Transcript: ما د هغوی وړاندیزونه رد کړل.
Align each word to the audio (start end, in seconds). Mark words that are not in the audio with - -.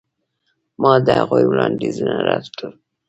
ما 0.81 0.91
د 1.05 1.07
هغوی 1.19 1.43
وړاندیزونه 1.47 2.15
رد 2.27 2.45
کړل. 2.57 2.73